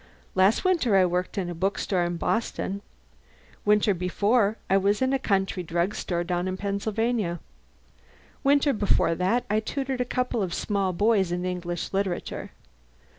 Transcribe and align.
Last 0.33 0.65
winter 0.65 0.95
I 0.95 1.05
worked 1.05 1.37
in 1.37 1.47
a 1.47 1.53
bookstore 1.53 2.01
in 2.05 2.17
Boston. 2.17 2.81
Winter 3.65 3.93
before, 3.93 4.57
I 4.67 4.75
was 4.77 4.99
in 4.99 5.13
a 5.13 5.19
country 5.19 5.61
drugstore 5.61 6.23
down 6.23 6.47
in 6.47 6.57
Pennsylvania. 6.57 7.39
Winter 8.43 8.73
before 8.73 9.13
that, 9.13 9.45
I 9.47 9.59
tutored 9.59 10.01
a 10.01 10.05
couple 10.05 10.41
of 10.41 10.55
small 10.55 10.91
boys 10.91 11.31
in 11.31 11.45
English 11.45 11.93
literature. 11.93 12.49